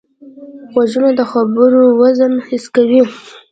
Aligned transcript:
غوږونه 0.71 1.09
د 1.19 1.21
خبرو 1.31 1.81
وزن 2.01 2.33
حس 2.47 2.65
کوي 2.75 3.01